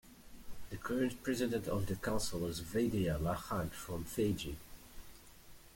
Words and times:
The 0.71 0.77
current 0.77 1.21
President 1.21 1.67
of 1.67 1.85
the 1.85 1.95
Council 1.95 2.47
is 2.47 2.59
Vidhya 2.61 3.19
Lakhan 3.19 3.69
from 3.69 4.03
Fiji. 4.03 4.57